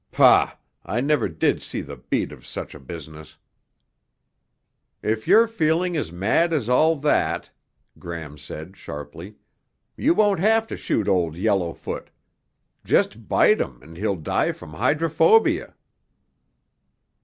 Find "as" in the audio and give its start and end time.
5.95-6.11, 6.53-6.69